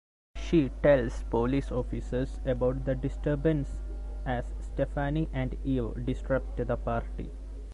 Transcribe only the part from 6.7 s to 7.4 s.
party.